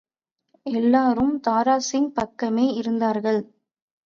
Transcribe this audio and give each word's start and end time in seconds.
எல்லோரும் 0.65 1.41
தாராசிங் 1.47 2.09
பக்கமே 2.13 2.65
இருந்தார்கள். 2.73 3.41